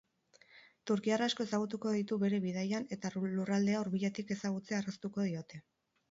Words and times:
Turkiar 0.91 1.23
asko 1.25 1.43
ezagutuko 1.49 1.91
ditu 1.95 2.17
bere 2.23 2.39
bidaian 2.45 2.87
eta 2.97 3.11
lurraldea 3.17 3.81
hurbiletik 3.83 4.33
ezagutzea 4.37 4.79
erraztuko 4.85 5.27
diote. 5.29 5.61